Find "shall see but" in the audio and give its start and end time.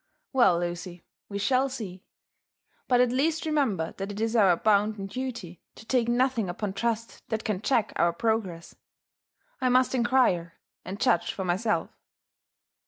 1.37-3.01